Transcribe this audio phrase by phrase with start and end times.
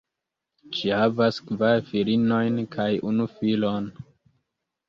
[0.77, 3.93] Ŝi havas kvar filinojn kaj unu filon.